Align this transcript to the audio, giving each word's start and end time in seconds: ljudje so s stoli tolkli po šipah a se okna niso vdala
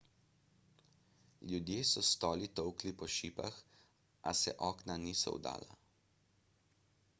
ljudje 1.51 1.83
so 1.89 2.03
s 2.05 2.09
stoli 2.15 2.47
tolkli 2.61 2.95
po 3.03 3.11
šipah 3.17 3.61
a 4.31 4.35
se 4.43 4.57
okna 4.73 4.99
niso 5.07 5.37
vdala 5.39 5.81